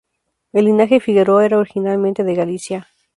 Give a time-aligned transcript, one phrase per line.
[0.51, 2.87] El linaje Figueroa era originalmente de Galicia.